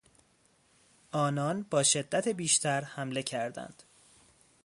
آنان 1.11 1.65
با 1.69 1.83
شدت 1.83 2.27
بیشتر 2.27 2.81
حمله 2.83 3.23
کردند. 3.23 3.83